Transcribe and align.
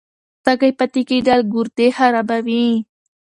تږی 0.45 0.71
پاتې 0.77 1.01
کېدل 1.09 1.39
ګردې 1.53 1.87
خرابوي. 1.97 2.67